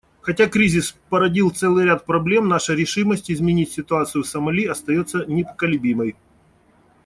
[0.21, 6.15] Хотя кризис породил целый ряд проблем, наша решимость изменить ситуацию в Сомали остается непоколебимой.